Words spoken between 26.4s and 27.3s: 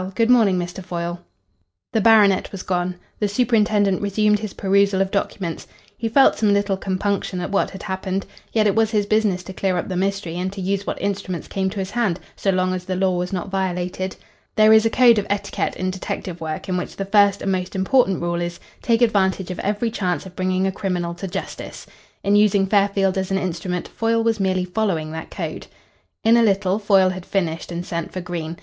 little, Foyle had